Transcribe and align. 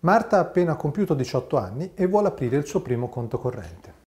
Marta 0.00 0.38
ha 0.38 0.40
appena 0.40 0.76
compiuto 0.76 1.12
18 1.12 1.56
anni 1.58 1.92
e 1.94 2.06
vuole 2.06 2.28
aprire 2.28 2.56
il 2.56 2.64
suo 2.64 2.80
primo 2.80 3.08
conto 3.08 3.38
corrente. 3.38 3.98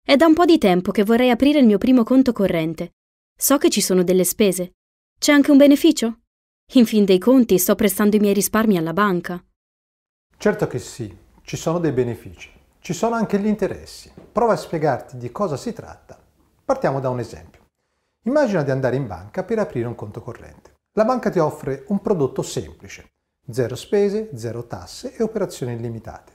È 0.00 0.14
da 0.14 0.26
un 0.26 0.34
po' 0.34 0.44
di 0.44 0.58
tempo 0.58 0.92
che 0.92 1.02
vorrei 1.02 1.30
aprire 1.30 1.58
il 1.58 1.66
mio 1.66 1.78
primo 1.78 2.04
conto 2.04 2.32
corrente. 2.32 2.92
So 3.36 3.58
che 3.58 3.68
ci 3.68 3.80
sono 3.80 4.04
delle 4.04 4.24
spese. 4.24 4.74
C'è 5.18 5.32
anche 5.32 5.50
un 5.50 5.56
beneficio? 5.56 6.20
In 6.74 6.86
fin 6.86 7.04
dei 7.04 7.18
conti 7.18 7.58
sto 7.58 7.74
prestando 7.74 8.14
i 8.14 8.20
miei 8.20 8.32
risparmi 8.32 8.76
alla 8.76 8.92
banca. 8.92 9.44
Certo 10.36 10.66
che 10.68 10.78
sì, 10.78 11.14
ci 11.42 11.56
sono 11.56 11.80
dei 11.80 11.92
benefici. 11.92 12.50
Ci 12.78 12.92
sono 12.92 13.16
anche 13.16 13.40
gli 13.40 13.46
interessi. 13.46 14.12
Prova 14.30 14.52
a 14.52 14.56
spiegarti 14.56 15.18
di 15.18 15.32
cosa 15.32 15.56
si 15.56 15.72
tratta. 15.72 16.16
Partiamo 16.64 17.00
da 17.00 17.08
un 17.08 17.18
esempio. 17.18 17.66
Immagina 18.22 18.62
di 18.62 18.70
andare 18.70 18.94
in 18.94 19.08
banca 19.08 19.42
per 19.42 19.58
aprire 19.58 19.88
un 19.88 19.96
conto 19.96 20.22
corrente. 20.22 20.74
La 20.92 21.04
banca 21.04 21.28
ti 21.28 21.40
offre 21.40 21.84
un 21.88 22.00
prodotto 22.00 22.42
semplice, 22.42 23.10
zero 23.50 23.74
spese, 23.76 24.30
zero 24.34 24.66
tasse 24.66 25.14
e 25.16 25.22
operazioni 25.22 25.74
illimitate. 25.74 26.32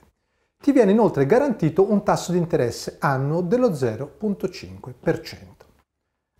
Ti 0.62 0.72
viene 0.72 0.92
inoltre 0.92 1.26
garantito 1.26 1.90
un 1.90 2.02
tasso 2.02 2.32
di 2.32 2.38
interesse 2.38 2.96
annuo 2.98 3.42
dello 3.42 3.70
0,5%. 3.70 5.54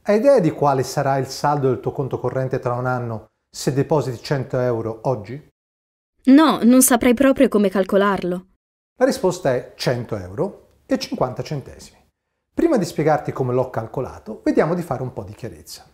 Hai 0.02 0.16
idea 0.16 0.40
di 0.40 0.50
quale 0.50 0.82
sarà 0.82 1.16
il 1.18 1.26
saldo 1.26 1.68
del 1.68 1.80
tuo 1.80 1.92
conto 1.92 2.18
corrente 2.18 2.58
tra 2.58 2.74
un 2.74 2.86
anno 2.86 3.26
se 3.50 3.72
depositi 3.72 4.22
100 4.22 4.58
euro 4.58 5.00
oggi? 5.04 5.48
No, 6.24 6.60
non 6.62 6.82
saprei 6.82 7.14
proprio 7.14 7.48
come 7.48 7.68
calcolarlo. 7.68 8.46
La 8.96 9.04
risposta 9.04 9.54
è 9.54 9.74
100 9.76 10.16
euro 10.16 10.78
e 10.86 10.98
50 10.98 11.42
centesimi. 11.42 11.98
Prima 12.54 12.76
di 12.76 12.84
spiegarti 12.84 13.32
come 13.32 13.52
l'ho 13.52 13.68
calcolato, 13.68 14.40
vediamo 14.44 14.74
di 14.74 14.82
fare 14.82 15.02
un 15.02 15.12
po' 15.12 15.24
di 15.24 15.34
chiarezza. 15.34 15.84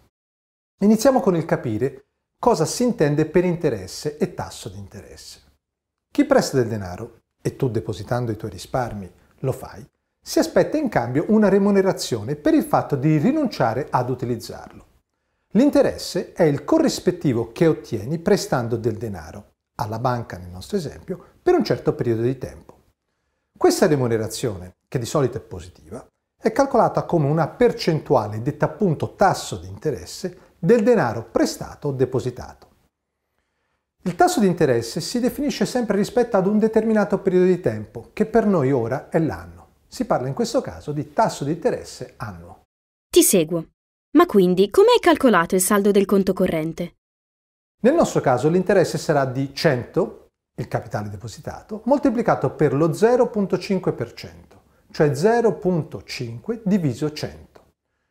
Iniziamo 0.83 1.21
con 1.21 1.35
il 1.35 1.45
capire 1.45 2.10
cosa 2.41 2.65
si 2.65 2.85
intende 2.85 3.27
per 3.27 3.45
interesse 3.45 4.17
e 4.17 4.33
tasso 4.33 4.71
di 4.71 4.79
interesse. 4.79 5.41
Chi 6.11 6.25
presta 6.25 6.57
del 6.57 6.69
denaro, 6.69 7.19
e 7.43 7.55
tu 7.55 7.69
depositando 7.69 8.33
i 8.33 8.37
tuoi 8.37 8.51
risparmi 8.51 9.13
lo 9.41 9.53
fai, 9.53 9.87
si 10.23 10.39
aspetta 10.39 10.79
in 10.79 10.89
cambio 10.89 11.27
una 11.29 11.51
remunerazione 11.51 12.37
per 12.37 12.55
il 12.55 12.65
fatto 12.65 12.97
di 12.97 13.19
rinunciare 13.19 13.89
ad 13.91 14.09
utilizzarlo. 14.09 14.87
L'interesse 15.51 16.33
è 16.33 16.45
il 16.45 16.65
corrispettivo 16.65 17.53
che 17.53 17.67
ottieni 17.67 18.19
prestando 18.19 18.77
del 18.77 18.97
denaro, 18.97 19.53
alla 19.75 19.99
banca 19.99 20.39
nel 20.39 20.49
nostro 20.49 20.79
esempio, 20.79 21.23
per 21.43 21.55
un 21.55 21.65
certo 21.65 21.95
periodo 21.95 22.23
di 22.23 22.39
tempo. 22.39 22.79
Questa 23.57 23.87
remunerazione, 23.87 24.77
che 24.89 24.99
di 24.99 25.05
solito 25.05 25.37
è 25.37 25.41
positiva, 25.41 26.07
è 26.41 26.53
calcolata 26.53 27.05
come 27.05 27.27
una 27.27 27.49
percentuale, 27.49 28.41
detta 28.41 28.65
appunto 28.65 29.15
tasso 29.15 29.57
di 29.59 29.69
interesse, 29.69 30.50
del 30.61 30.83
denaro 30.83 31.25
prestato 31.25 31.89
o 31.89 31.93
depositato. 31.93 32.69
Il 34.03 34.15
tasso 34.15 34.41
di 34.41 34.47
interesse 34.47 35.01
si 35.01 35.19
definisce 35.21 35.67
sempre 35.67 35.97
rispetto 35.97 36.37
ad 36.37 36.47
un 36.47 36.59
determinato 36.59 37.19
periodo 37.19 37.47
di 37.47 37.61
tempo, 37.61 38.11
che 38.13 38.27
per 38.27 38.47
noi 38.47 38.71
ora 38.71 39.09
è 39.09 39.19
l'anno. 39.19 39.69
Si 39.89 40.05
parla 40.05 40.29
in 40.29 40.35
questo 40.35 40.61
caso 40.61 40.93
di 40.93 41.13
tasso 41.13 41.45
di 41.45 41.53
interesse 41.53 42.15
annuo. 42.17 42.63
Ti 43.11 43.23
seguo. 43.23 43.67
Ma 44.13 44.27
quindi 44.27 44.71
come 44.71 44.93
hai 44.95 45.01
calcolato 45.01 45.55
il 45.55 45.61
saldo 45.61 45.91
del 45.91 46.07
conto 46.07 46.33
corrente? 46.33 46.95
Nel 47.81 47.95
nostro 47.95 48.21
caso 48.21 48.49
l'interesse 48.49 48.99
sarà 48.99 49.25
di 49.25 49.55
100, 49.55 50.29
il 50.57 50.69
capitale 50.69 51.09
depositato, 51.09 51.83
moltiplicato 51.85 52.51
per 52.51 52.75
lo 52.75 52.89
0,5%, 52.89 54.33
cioè 54.91 55.09
0,5 55.09 56.61
diviso 56.65 57.13
100. 57.13 57.63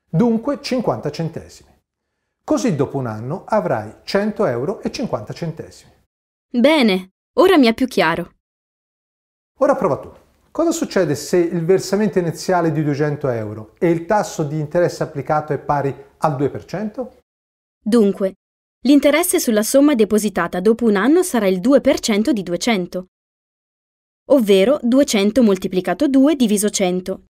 Dunque 0.10 0.62
50 0.62 1.12
centesimi. 1.12 1.79
Così 2.50 2.76
dopo 2.76 2.98
un 2.98 3.06
anno 3.06 3.44
avrai 3.46 3.98
100 4.04 4.48
euro 4.48 4.82
e 4.82 4.90
50 4.90 5.34
centesimi. 5.34 5.92
Bene, 6.52 7.12
ora 7.38 7.60
mi 7.60 7.68
è 7.68 7.76
più 7.76 7.86
chiaro. 7.86 8.38
Ora 9.60 9.76
prova 9.76 10.00
tu. 10.00 10.12
Cosa 10.50 10.72
succede 10.72 11.14
se 11.14 11.38
il 11.38 11.64
versamento 11.64 12.18
iniziale 12.18 12.70
è 12.70 12.72
di 12.72 12.82
200 12.84 13.30
euro 13.30 13.76
e 13.78 13.92
il 13.92 14.08
tasso 14.08 14.42
di 14.42 14.58
interesse 14.58 15.04
applicato 15.04 15.54
è 15.54 15.60
pari 15.60 15.96
al 16.18 16.36
2%? 16.38 17.08
Dunque, 17.86 18.34
l'interesse 18.84 19.40
sulla 19.40 19.62
somma 19.62 19.94
depositata 19.94 20.60
dopo 20.60 20.86
un 20.86 20.96
anno 20.96 21.22
sarà 21.22 21.46
il 21.46 21.60
2% 21.60 22.32
di 22.32 22.42
200, 22.42 23.06
ovvero 24.32 24.80
200 24.82 25.44
moltiplicato 25.44 26.08
2 26.08 26.36
diviso 26.36 26.72
100, 26.72 27.26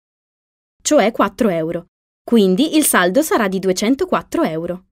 cioè 0.82 1.12
4 1.12 1.48
euro. 1.50 1.86
Quindi 2.20 2.74
il 2.76 2.84
saldo 2.84 3.22
sarà 3.22 3.46
di 3.46 3.60
204 3.60 4.42
euro. 4.42 4.86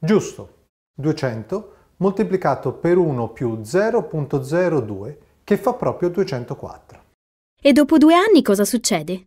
Giusto. 0.00 0.66
200 0.94 1.74
moltiplicato 1.96 2.72
per 2.74 2.96
1 2.96 3.28
più 3.30 3.60
0.02 3.60 5.16
che 5.42 5.56
fa 5.56 5.72
proprio 5.74 6.08
204. 6.10 7.02
E 7.60 7.72
dopo 7.72 7.98
due 7.98 8.14
anni 8.14 8.42
cosa 8.42 8.64
succede? 8.64 9.26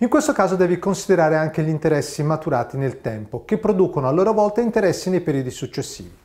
In 0.00 0.08
questo 0.08 0.32
caso 0.32 0.56
devi 0.56 0.78
considerare 0.78 1.36
anche 1.36 1.62
gli 1.62 1.68
interessi 1.68 2.22
maturati 2.22 2.78
nel 2.78 3.00
tempo, 3.00 3.44
che 3.44 3.58
producono 3.58 4.08
a 4.08 4.10
loro 4.10 4.32
volta 4.32 4.60
interessi 4.60 5.10
nei 5.10 5.20
periodi 5.20 5.50
successivi. 5.50 6.16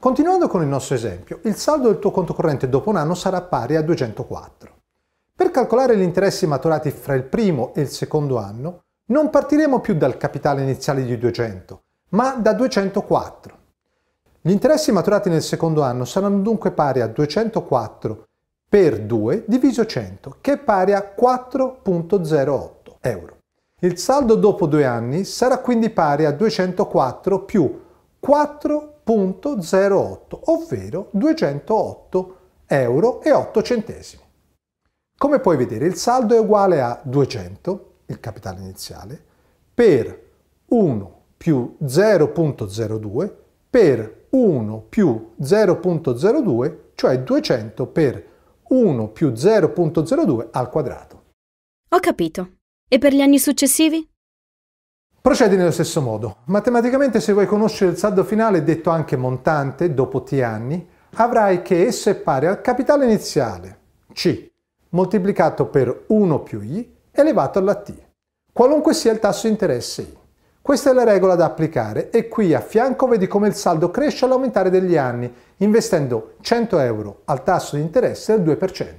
Continuando 0.00 0.48
con 0.48 0.62
il 0.62 0.68
nostro 0.68 0.96
esempio, 0.96 1.38
il 1.44 1.54
saldo 1.54 1.88
del 1.88 2.00
tuo 2.00 2.10
conto 2.10 2.34
corrente 2.34 2.68
dopo 2.68 2.90
un 2.90 2.96
anno 2.96 3.14
sarà 3.14 3.42
pari 3.42 3.76
a 3.76 3.82
204. 3.82 4.78
Per 5.36 5.50
calcolare 5.52 5.96
gli 5.96 6.02
interessi 6.02 6.46
maturati 6.46 6.90
fra 6.90 7.14
il 7.14 7.22
primo 7.22 7.72
e 7.74 7.82
il 7.82 7.88
secondo 7.88 8.38
anno, 8.38 8.80
non 9.06 9.30
partiremo 9.30 9.80
più 9.80 9.94
dal 9.94 10.16
capitale 10.16 10.62
iniziale 10.62 11.04
di 11.04 11.18
200, 11.18 11.82
ma 12.12 12.34
da 12.34 12.52
204. 12.52 13.58
Gli 14.40 14.50
interessi 14.50 14.92
maturati 14.92 15.28
nel 15.28 15.42
secondo 15.42 15.82
anno 15.82 16.04
saranno 16.04 16.40
dunque 16.40 16.72
pari 16.72 17.00
a 17.00 17.06
204 17.06 18.26
per 18.68 19.00
2 19.00 19.44
diviso 19.46 19.86
100, 19.86 20.38
che 20.40 20.52
è 20.52 20.58
pari 20.58 20.94
a 20.94 21.14
4.08 21.18 22.96
euro. 23.00 23.38
Il 23.80 23.98
saldo 23.98 24.36
dopo 24.36 24.66
due 24.66 24.84
anni 24.84 25.24
sarà 25.24 25.58
quindi 25.58 25.90
pari 25.90 26.24
a 26.24 26.32
204 26.32 27.44
più 27.44 27.82
4.08, 28.24 30.38
ovvero 30.44 31.08
208 31.10 32.36
euro 32.66 33.20
e 33.22 33.32
8 33.32 33.62
centesimi. 33.62 34.22
Come 35.16 35.40
puoi 35.40 35.56
vedere 35.56 35.86
il 35.86 35.96
saldo 35.96 36.34
è 36.34 36.38
uguale 36.38 36.80
a 36.80 37.00
200, 37.02 37.94
il 38.06 38.20
capitale 38.20 38.60
iniziale, 38.60 39.20
per 39.74 40.30
1 40.66 41.21
più 41.42 41.76
0.02 41.82 43.32
per 43.68 44.26
1 44.30 44.86
più 44.88 45.32
0.02, 45.40 46.76
cioè 46.94 47.18
200 47.18 47.86
per 47.88 48.26
1 48.68 49.08
più 49.08 49.30
0.02 49.30 50.48
al 50.52 50.70
quadrato. 50.70 51.22
Ho 51.88 51.98
capito. 51.98 52.58
E 52.88 52.98
per 52.98 53.12
gli 53.12 53.20
anni 53.20 53.40
successivi? 53.40 54.08
Procedi 55.20 55.56
nello 55.56 55.72
stesso 55.72 56.00
modo. 56.00 56.42
Matematicamente 56.44 57.18
se 57.18 57.32
vuoi 57.32 57.46
conoscere 57.46 57.90
il 57.90 57.96
saldo 57.96 58.22
finale, 58.22 58.62
detto 58.62 58.90
anche 58.90 59.16
montante, 59.16 59.92
dopo 59.94 60.22
t 60.22 60.34
anni, 60.34 60.88
avrai 61.14 61.62
che 61.62 61.86
esso 61.86 62.08
è 62.08 62.14
pari 62.14 62.46
al 62.46 62.60
capitale 62.60 63.04
iniziale, 63.04 63.78
C, 64.12 64.48
moltiplicato 64.90 65.66
per 65.66 66.04
1 66.06 66.38
più 66.44 66.60
I, 66.60 66.98
elevato 67.10 67.58
alla 67.58 67.74
T, 67.74 67.92
qualunque 68.52 68.94
sia 68.94 69.10
il 69.10 69.18
tasso 69.18 69.48
di 69.48 69.52
interesse 69.54 70.02
I. 70.02 70.20
Questa 70.62 70.90
è 70.90 70.92
la 70.92 71.02
regola 71.02 71.34
da 71.34 71.46
applicare 71.46 72.10
e 72.10 72.28
qui 72.28 72.54
a 72.54 72.60
fianco 72.60 73.08
vedi 73.08 73.26
come 73.26 73.48
il 73.48 73.54
saldo 73.54 73.90
cresce 73.90 74.26
all'aumentare 74.26 74.70
degli 74.70 74.96
anni, 74.96 75.30
investendo 75.56 76.36
100 76.40 76.78
euro 76.78 77.22
al 77.24 77.42
tasso 77.42 77.74
di 77.74 77.82
interesse 77.82 78.40
del 78.40 78.56
2%. 78.56 78.94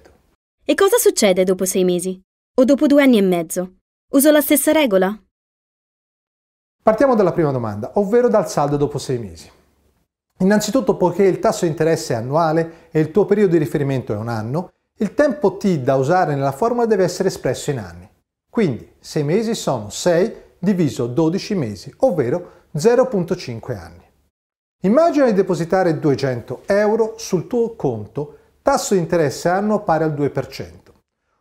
E 0.65 0.75
cosa 0.75 0.97
succede 0.97 1.45
dopo 1.45 1.63
sei 1.63 1.85
mesi? 1.85 2.19
O 2.59 2.65
dopo 2.65 2.85
due 2.85 3.01
anni 3.01 3.17
e 3.17 3.21
mezzo? 3.21 3.75
Uso 4.11 4.29
la 4.29 4.41
stessa 4.41 4.73
regola? 4.73 5.17
Partiamo 6.83 7.15
dalla 7.15 7.31
prima 7.31 7.51
domanda, 7.51 7.91
ovvero 7.93 8.27
dal 8.27 8.49
saldo 8.49 8.75
dopo 8.75 8.97
sei 8.97 9.17
mesi. 9.17 9.49
Innanzitutto, 10.39 10.97
poiché 10.97 11.23
il 11.23 11.39
tasso 11.39 11.63
di 11.63 11.71
interesse 11.71 12.13
è 12.13 12.17
annuale 12.17 12.89
e 12.91 12.99
il 12.99 13.09
tuo 13.09 13.23
periodo 13.23 13.53
di 13.53 13.59
riferimento 13.59 14.11
è 14.11 14.17
un 14.17 14.27
anno, 14.27 14.73
il 14.97 15.13
tempo 15.13 15.55
T 15.55 15.77
da 15.77 15.95
usare 15.95 16.35
nella 16.35 16.51
formula 16.51 16.85
deve 16.85 17.05
essere 17.05 17.29
espresso 17.29 17.71
in 17.71 17.79
anni. 17.79 18.09
Quindi 18.51 18.95
6 18.99 19.23
mesi 19.23 19.55
sono 19.55 19.89
6 19.89 20.42
diviso 20.63 21.07
12 21.07 21.55
mesi, 21.55 21.93
ovvero 21.97 22.67
0,5 22.73 23.75
anni. 23.77 24.01
Immagina 24.83 25.25
di 25.25 25.33
depositare 25.33 25.99
200 25.99 26.63
euro 26.67 27.15
sul 27.17 27.47
tuo 27.47 27.75
conto, 27.75 28.37
tasso 28.61 28.93
di 28.93 29.01
interesse 29.01 29.49
annuo 29.49 29.83
pari 29.83 30.05
al 30.05 30.13
2%. 30.13 30.71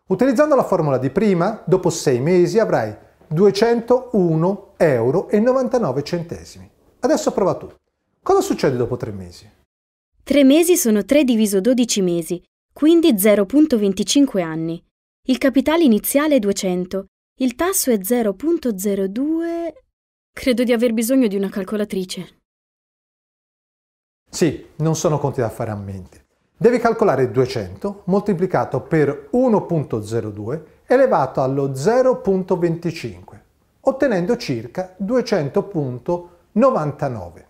Utilizzando 0.09 0.57
la 0.57 0.65
formula 0.65 0.99
di 0.99 1.11
prima, 1.11 1.63
dopo 1.65 1.89
6 1.89 2.19
mesi 2.19 2.59
avrai 2.59 2.95
201 3.29 4.75
euro 4.77 5.29
99 5.31 6.03
centesimi. 6.03 6.69
Adesso 6.99 7.31
prova 7.31 7.55
tu. 7.55 7.73
Cosa 8.21 8.41
succede 8.41 8.77
dopo 8.77 8.97
3 8.97 9.13
mesi? 9.13 9.49
3 10.25 10.45
mesi 10.45 10.77
sono 10.77 11.05
3 11.05 11.23
diviso 11.23 11.61
12 11.61 12.03
mesi, 12.03 12.43
quindi 12.73 13.13
0,25 13.13 14.43
anni. 14.43 14.85
Il 15.29 15.39
capitale 15.39 15.85
iniziale 15.85 16.37
è 16.37 16.39
200 16.41 17.07
il 17.37 17.55
tasso 17.55 17.91
è 17.91 17.97
0.02. 17.97 19.73
Credo 20.33 20.65
di 20.65 20.73
aver 20.73 20.93
bisogno 20.93 21.27
di 21.27 21.37
una 21.37 21.49
calcolatrice. 21.49 22.41
Sì, 24.31 24.67
non 24.77 24.95
sono 24.97 25.19
conti 25.19 25.41
da 25.41 25.49
fare 25.51 25.71
a 25.71 25.77
mente. 25.77 26.27
Devi 26.57 26.79
calcolare 26.79 27.31
200 27.31 28.03
moltiplicato 28.07 28.81
per 28.83 29.29
1.02 29.33 30.63
elevato 30.87 31.43
allo 31.43 31.71
0.25, 31.71 33.41
ottenendo 33.81 34.37
circa 34.37 34.95
200.99. 35.03 37.47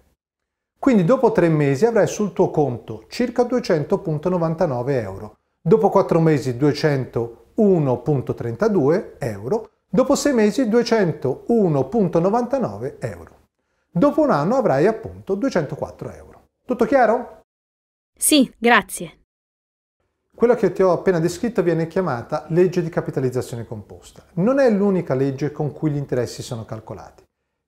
Quindi 0.78 1.04
dopo 1.04 1.32
tre 1.32 1.48
mesi 1.48 1.84
avrai 1.86 2.06
sul 2.06 2.32
tuo 2.32 2.50
conto 2.50 3.06
circa 3.08 3.42
200.99 3.44 4.90
euro, 4.90 5.38
dopo 5.60 5.90
quattro 5.90 6.20
mesi 6.20 6.52
201.32 6.52 9.14
euro, 9.18 9.70
dopo 9.92 10.14
sei 10.14 10.32
mesi 10.32 10.62
201.99 10.62 12.96
euro. 12.98 13.40
Dopo 13.90 14.22
un 14.22 14.30
anno 14.30 14.56
avrai 14.56 14.86
appunto 14.86 15.34
204 15.34 16.12
euro. 16.12 16.46
Tutto 16.64 16.86
chiaro? 16.86 17.40
Sì, 18.16 18.50
grazie. 18.56 19.18
Quella 20.34 20.54
che 20.54 20.72
ti 20.72 20.82
ho 20.82 20.92
appena 20.92 21.20
descritto 21.20 21.62
viene 21.62 21.88
chiamata 21.88 22.46
legge 22.48 22.82
di 22.82 22.88
capitalizzazione 22.88 23.66
composta. 23.66 24.24
Non 24.34 24.60
è 24.60 24.70
l'unica 24.70 25.12
legge 25.12 25.52
con 25.52 25.72
cui 25.72 25.90
gli 25.90 25.96
interessi 25.96 26.40
sono 26.40 26.64
calcolati. 26.64 27.22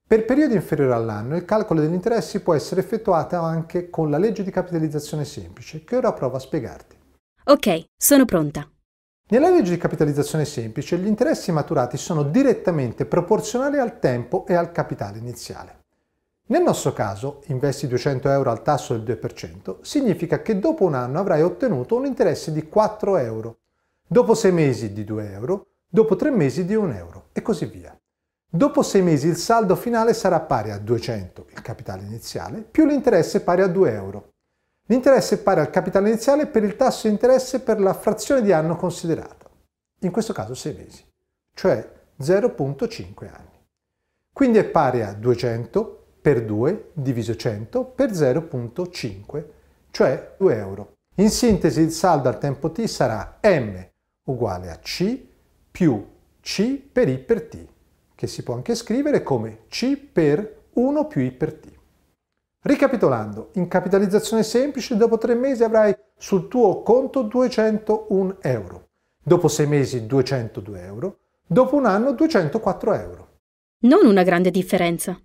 Per 0.07 0.25
periodi 0.25 0.55
inferiori 0.55 0.93
all'anno 0.93 1.37
il 1.37 1.45
calcolo 1.45 1.81
degli 1.81 1.93
interessi 1.93 2.41
può 2.41 2.55
essere 2.55 2.81
effettuato 2.81 3.37
anche 3.37 3.91
con 3.91 4.09
la 4.09 4.17
legge 4.17 4.43
di 4.43 4.51
capitalizzazione 4.51 5.27
semplice, 5.27 5.85
che 5.85 5.97
ora 5.97 6.15
provo 6.15 6.37
a 6.37 6.41
spiegarti. 6.41 6.97
Ok, 7.45 7.85
sono 7.95 8.25
pronta. 8.25 8.67
Nella 9.35 9.51
legge 9.51 9.73
di 9.73 9.79
capitalizzazione 9.79 10.45
semplice 10.45 10.97
gli 10.97 11.09
interessi 11.09 11.51
maturati 11.51 11.97
sono 11.97 12.23
direttamente 12.23 13.05
proporzionali 13.05 13.79
al 13.79 13.99
tempo 13.99 14.47
e 14.47 14.55
al 14.55 14.71
capitale 14.71 15.19
iniziale. 15.19 15.79
Nel 16.47 16.63
nostro 16.63 16.93
caso, 16.93 17.43
investi 17.47 17.89
200 17.89 18.31
euro 18.31 18.53
al 18.53 18.63
tasso 18.63 18.97
del 18.97 19.19
2%, 19.19 19.79
significa 19.81 20.41
che 20.41 20.61
dopo 20.61 20.85
un 20.85 20.95
anno 20.95 21.19
avrai 21.19 21.43
ottenuto 21.43 21.97
un 21.97 22.07
interesse 22.07 22.53
di 22.53 22.69
4 22.69 23.17
euro, 23.17 23.59
dopo 24.07 24.35
6 24.35 24.53
mesi 24.53 24.93
di 24.93 25.03
2 25.03 25.33
euro, 25.33 25.67
dopo 25.89 26.15
3 26.15 26.31
mesi 26.31 26.65
di 26.65 26.77
1 26.77 26.95
euro 26.95 27.25
e 27.33 27.43
così 27.43 27.65
via. 27.65 27.93
Dopo 28.49 28.85
6 28.85 29.03
mesi 29.03 29.27
il 29.27 29.37
saldo 29.37 29.75
finale 29.75 30.15
sarà 30.15 30.39
pari 30.39 30.71
a 30.71 30.79
200, 30.79 31.47
il 31.51 31.61
capitale 31.61 32.05
iniziale, 32.05 32.61
più 32.61 32.87
l'interesse 32.87 33.41
pari 33.41 33.63
a 33.63 33.67
2 33.67 33.93
euro. 33.95 34.34
L'interesse 34.89 35.37
è 35.37 35.39
pari 35.39 35.61
al 35.61 35.71
capitale 35.71 36.09
iniziale 36.09 36.47
per 36.47 36.63
il 36.63 36.77
tasso 36.77 37.07
di 37.07 37.13
interesse 37.13 37.61
per 37.61 37.81
la 37.81 37.95
frazione 37.95 38.43
di 38.43 38.53
anno 38.53 38.77
considerata, 38.77 39.51
in 40.01 40.11
questo 40.11 40.33
caso 40.33 40.55
6 40.55 40.75
mesi, 40.75 41.05
cioè 41.55 41.91
0.5 42.21 43.29
anni. 43.29 43.65
Quindi 44.33 44.59
è 44.59 44.65
pari 44.65 45.03
a 45.03 45.13
200 45.13 46.07
per 46.21 46.45
2 46.45 46.91
diviso 46.93 47.35
100 47.35 47.85
per 47.85 48.11
0.5, 48.11 49.45
cioè 49.91 50.35
2 50.39 50.57
euro. 50.57 50.93
In 51.17 51.31
sintesi 51.31 51.81
il 51.81 51.93
saldo 51.93 52.29
al 52.29 52.39
tempo 52.39 52.71
t 52.71 52.85
sarà 52.85 53.39
m 53.43 53.87
uguale 54.27 54.71
a 54.71 54.79
c 54.79 55.23
più 55.71 56.07
c 56.41 56.81
per 56.93 57.09
i 57.09 57.19
per 57.19 57.43
t 57.43 57.73
che 58.15 58.27
si 58.27 58.43
può 58.43 58.55
anche 58.55 58.75
scrivere 58.75 59.23
come 59.23 59.67
C 59.69 59.97
per 59.97 60.63
1 60.75 61.07
più 61.07 61.21
I 61.21 61.33
per 61.33 61.55
T. 61.55 61.69
Ricapitolando, 62.67 63.51
in 63.57 63.69
capitalizzazione 63.69 64.43
semplice 64.43 64.97
dopo 64.97 65.19
tre 65.19 65.35
mesi 65.35 65.63
avrai 65.63 65.95
sul 66.17 66.49
tuo 66.49 66.81
conto 66.81 67.21
201 67.21 68.39
euro, 68.41 68.89
dopo 69.23 69.49
sei 69.49 69.67
mesi 69.67 70.07
202 70.07 70.83
euro, 70.83 71.19
dopo 71.47 71.77
un 71.77 71.85
anno 71.85 72.13
204 72.13 72.95
euro. 72.95 73.29
Non 73.81 74.07
una 74.07 74.23
grande 74.23 74.51
differenza. 74.51 75.21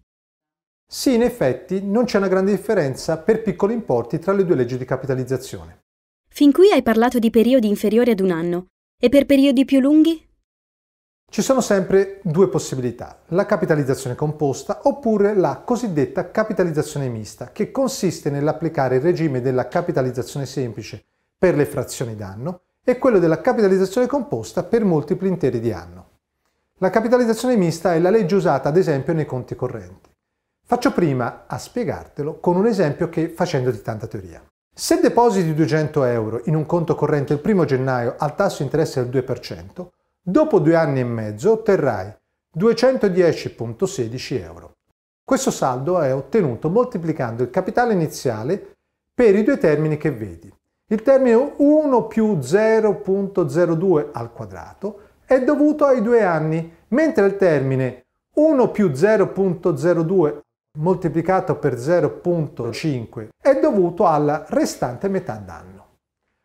Sì, 0.85 1.13
in 1.13 1.21
effetti 1.21 1.81
non 1.81 2.03
c'è 2.03 2.17
una 2.17 2.27
grande 2.27 2.51
differenza 2.51 3.17
per 3.19 3.41
piccoli 3.41 3.73
importi 3.73 4.19
tra 4.19 4.33
le 4.33 4.43
due 4.43 4.55
leggi 4.55 4.77
di 4.77 4.83
capitalizzazione. 4.83 5.83
Fin 6.27 6.51
qui 6.51 6.71
hai 6.71 6.83
parlato 6.83 7.19
di 7.19 7.29
periodi 7.29 7.69
inferiori 7.69 8.11
ad 8.11 8.19
un 8.19 8.31
anno. 8.31 8.65
E 9.01 9.07
per 9.07 9.25
periodi 9.25 9.63
più 9.63 9.79
lunghi? 9.79 10.28
Ci 11.31 11.43
sono 11.43 11.61
sempre 11.61 12.21
due 12.23 12.49
possibilità, 12.49 13.19
la 13.27 13.45
capitalizzazione 13.45 14.15
composta 14.15 14.79
oppure 14.85 15.35
la 15.35 15.61
cosiddetta 15.63 16.31
capitalizzazione 16.31 17.07
mista, 17.07 17.51
che 17.51 17.69
consiste 17.69 18.31
nell'applicare 18.31 18.95
il 18.95 19.01
regime 19.01 19.39
della 19.39 19.67
capitalizzazione 19.67 20.47
semplice 20.47 21.03
per 21.37 21.55
le 21.55 21.67
frazioni 21.67 22.15
d'anno 22.15 22.61
e 22.83 22.97
quello 22.97 23.19
della 23.19 23.41
capitalizzazione 23.41 24.07
composta 24.07 24.63
per 24.63 24.83
multipli 24.83 25.27
interi 25.27 25.59
di 25.59 25.71
anno. 25.71 26.07
La 26.79 26.89
capitalizzazione 26.89 27.55
mista 27.55 27.93
è 27.93 27.99
la 27.99 28.09
legge 28.09 28.33
usata 28.33 28.69
ad 28.69 28.77
esempio 28.77 29.13
nei 29.13 29.27
conti 29.27 29.55
correnti. 29.55 30.09
Faccio 30.65 30.91
prima 30.93 31.43
a 31.45 31.59
spiegartelo 31.59 32.39
con 32.39 32.55
un 32.55 32.65
esempio 32.65 33.07
che 33.07 33.29
facendoti 33.29 33.83
tanta 33.83 34.07
teoria. 34.07 34.43
Se 34.73 34.99
depositi 34.99 35.53
200 35.53 36.03
euro 36.05 36.41
in 36.45 36.55
un 36.55 36.65
conto 36.65 36.95
corrente 36.95 37.33
il 37.33 37.41
1 37.43 37.65
gennaio 37.65 38.15
al 38.17 38.33
tasso 38.33 38.57
di 38.57 38.63
interesse 38.63 39.07
del 39.07 39.23
2%, 39.23 39.87
Dopo 40.29 40.59
due 40.59 40.75
anni 40.75 40.99
e 40.99 41.05
mezzo 41.05 41.53
otterrai 41.53 42.13
210.16 42.55 44.43
euro. 44.43 44.73
Questo 45.23 45.49
saldo 45.49 45.99
è 46.01 46.13
ottenuto 46.13 46.69
moltiplicando 46.69 47.41
il 47.41 47.49
capitale 47.49 47.93
iniziale 47.93 48.75
per 49.11 49.35
i 49.35 49.41
due 49.41 49.57
termini 49.57 49.97
che 49.97 50.11
vedi. 50.11 50.53
Il 50.91 51.01
termine 51.01 51.55
1 51.57 52.05
più 52.05 52.37
0.02 52.37 54.09
al 54.11 54.31
quadrato 54.31 54.99
è 55.25 55.43
dovuto 55.43 55.85
ai 55.85 56.03
due 56.03 56.23
anni, 56.23 56.75
mentre 56.89 57.25
il 57.25 57.35
termine 57.35 58.05
1 58.35 58.69
più 58.69 58.89
0.02 58.89 60.41
moltiplicato 60.77 61.55
per 61.55 61.73
0.5 61.73 63.29
è 63.41 63.59
dovuto 63.59 64.05
alla 64.05 64.45
restante 64.49 65.07
metà 65.07 65.41
d'anno. 65.43 65.87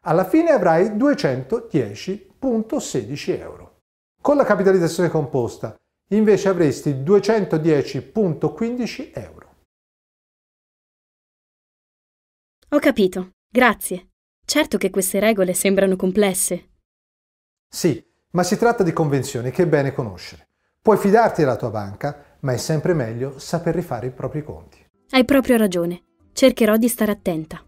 Alla 0.07 0.25
fine 0.25 0.53
avrai 0.53 0.89
210.16 0.89 3.39
euro. 3.39 3.64
Con 4.25 4.39
la 4.39 4.45
capitalizzazione 4.45 5.11
composta 5.11 5.79
invece 6.13 6.49
avresti 6.49 6.93
210.15 6.93 9.11
euro. 9.13 9.57
Ho 12.71 12.79
capito, 12.79 13.33
grazie. 13.47 14.13
Certo 14.43 14.79
che 14.79 14.89
queste 14.89 15.21
regole 15.21 15.53
sembrano 15.53 15.97
complesse. 15.97 16.71
Sì, 17.69 18.03
ma 18.31 18.43
si 18.45 18.57
tratta 18.57 18.83
di 18.83 18.95
convenzioni 18.95 19.51
che 19.51 19.65
è 19.65 19.67
bene 19.67 19.93
conoscere. 19.93 20.49
Puoi 20.81 20.97
fidarti 20.97 21.43
della 21.43 21.57
tua 21.57 21.69
banca, 21.69 22.39
ma 22.41 22.55
è 22.55 22.57
sempre 22.57 22.95
meglio 22.95 23.39
saper 23.39 23.75
rifare 23.75 24.07
i 24.07 24.11
propri 24.11 24.43
conti. 24.43 24.83
Hai 25.11 25.27
proprio 25.27 25.59
ragione. 25.59 26.03
Cercherò 26.33 26.79
di 26.79 26.89
stare 26.89 27.13
attenta. 27.13 27.63